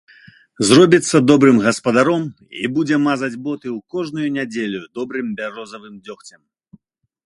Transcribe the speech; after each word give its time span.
Зробіцца 0.69 1.21
добрым 1.31 1.57
гаспадаром 1.65 2.23
і 2.63 2.71
будзе 2.79 2.95
мазаць 3.07 3.31
боты 3.45 3.67
ў 3.75 3.77
кожную 3.95 4.27
нядзелю 4.39 4.81
добрым 5.01 5.27
бярозавым 5.41 6.05
дзёгцем. 6.09 6.41